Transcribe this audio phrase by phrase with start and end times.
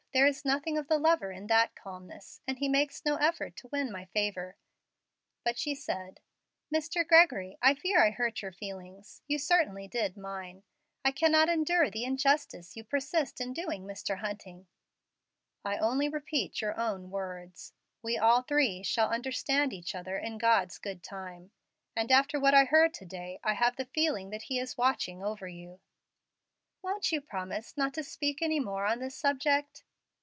[0.13, 3.69] There is nothing of the lover in that calmness, and he makes no effort to
[3.69, 4.57] win my favor,"
[5.45, 6.19] but she said,
[6.69, 7.07] "Mr.
[7.07, 9.21] Gregory, I fear I hurt your feelings.
[9.29, 10.63] You certainly did mine.
[11.05, 14.17] I cannot endure the injustice you persist in doing Mr.
[14.17, 14.67] Hunting."
[15.63, 17.71] "I only repeat your own words,
[18.03, 21.51] 'We all three shall understand each other in God's good time';
[21.95, 25.23] and after what I heard to day, I have the feeling that He is watching
[25.23, 25.79] over you."
[26.81, 29.85] "Won't you promise not to speak any more on this subject?"